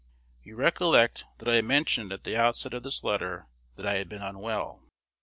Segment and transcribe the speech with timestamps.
[0.41, 4.23] You recollect that I mentioned at the outset of this letter that I had been
[4.23, 4.81] unwell.